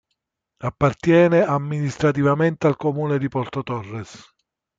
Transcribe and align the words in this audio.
Appartiene 0.61 1.43
amministrativamente 1.45 2.65
al 2.65 2.75
comune 2.75 3.19
di 3.19 3.27
Porto 3.29 3.61
Torres. 3.61 4.33